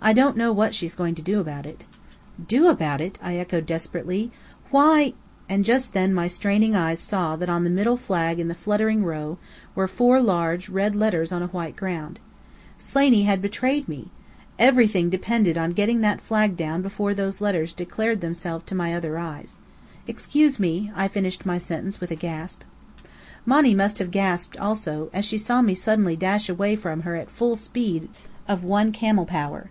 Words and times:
I 0.00 0.12
don't 0.12 0.36
know 0.36 0.52
what 0.52 0.76
she's 0.76 0.94
going 0.94 1.16
to 1.16 1.22
do 1.22 1.40
about 1.40 1.66
it." 1.66 1.82
"Do 2.46 2.68
about 2.68 3.00
it?" 3.00 3.18
I 3.20 3.34
echoed 3.36 3.66
desperately. 3.66 4.30
"Why" 4.70 5.12
and 5.50 5.64
just 5.64 5.92
then 5.92 6.14
my 6.14 6.28
straining 6.28 6.76
eyes 6.76 7.00
saw 7.00 7.34
that 7.34 7.48
on 7.48 7.64
the 7.64 7.68
middle 7.68 7.96
flag 7.96 8.38
in 8.38 8.46
the 8.46 8.54
fluttering 8.54 9.04
row 9.04 9.38
were 9.74 9.88
four 9.88 10.22
large 10.22 10.68
red 10.68 10.94
letters 10.94 11.32
on 11.32 11.42
a 11.42 11.48
white 11.48 11.74
ground. 11.74 12.20
Slaney 12.76 13.24
had 13.24 13.42
betrayed 13.42 13.88
me! 13.88 14.12
Everything 14.56 15.10
depended 15.10 15.58
on 15.58 15.72
getting 15.72 16.00
that 16.02 16.20
flag 16.20 16.56
down 16.56 16.80
before 16.80 17.12
those 17.12 17.40
letters 17.40 17.72
declared 17.72 18.20
themselves 18.20 18.64
to 18.66 18.80
other 18.80 19.18
eyes. 19.18 19.58
"Excuse 20.06 20.60
me," 20.60 20.92
I 20.94 21.08
finished 21.08 21.44
my 21.44 21.58
sentence 21.58 22.00
with 22.00 22.12
a 22.12 22.22
gasp. 22.28 22.62
Monny 23.44 23.74
must 23.74 23.98
have 23.98 24.12
gasped 24.12 24.56
also, 24.58 25.10
as 25.12 25.24
she 25.24 25.36
saw 25.38 25.60
me 25.60 25.74
suddenly 25.74 26.14
dash 26.14 26.48
away 26.48 26.76
from 26.76 27.00
her 27.00 27.16
at 27.16 27.32
full 27.32 27.56
speed 27.56 28.08
of 28.46 28.62
one 28.62 28.92
camel 28.92 29.26
power. 29.26 29.70